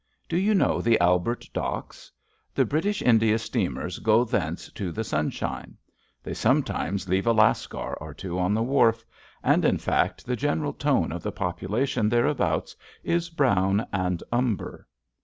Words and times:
Do 0.27 0.35
you 0.35 0.55
know 0.55 0.81
the 0.81 0.99
Albert 0.99 1.47
Docks? 1.53 2.11
The 2.55 2.65
British 2.65 3.03
India 3.03 3.37
steamers 3.37 3.99
go 3.99 4.23
thence 4.23 4.71
to 4.71 4.91
the 4.91 5.03
sunshine. 5.03 5.77
They 6.23 6.33
sometimes 6.33 7.07
leave 7.07 7.27
a 7.27 7.31
lascar 7.33 7.93
or 7.99 8.11
two 8.11 8.39
on 8.39 8.55
the 8.55 8.63
wharf, 8.63 9.05
and, 9.43 9.63
in 9.63 9.77
fact, 9.77 10.25
the 10.25 10.35
general 10.35 10.73
tone 10.73 11.11
of 11.11 11.21
the 11.21 11.31
population 11.31 12.09
thereabouts 12.09 12.75
is 13.03 13.29
brown 13.29 13.85
and 13.93 14.23
umber. 14.31 14.87